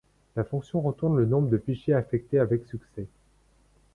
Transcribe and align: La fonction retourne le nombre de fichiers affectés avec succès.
La 0.35 0.43
fonction 0.43 0.81
retourne 0.81 1.15
le 1.19 1.27
nombre 1.27 1.49
de 1.49 1.59
fichiers 1.59 1.93
affectés 1.93 2.39
avec 2.39 2.65
succès. 2.65 3.05